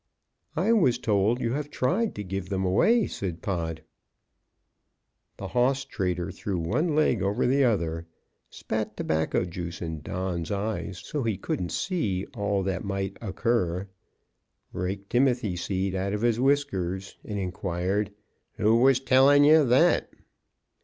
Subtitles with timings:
[0.55, 3.83] "I was told you have tried to give them away," said Pod.
[5.37, 8.07] The "hoss trader" threw one leg over the other,
[8.49, 13.89] spat tobacco juice in Don's eyes so he couldn't see all that might a cur,
[14.73, 18.11] raked timothy seed out of his whiskers, and inquired,
[18.53, 20.09] "Who was tellin' ye that?"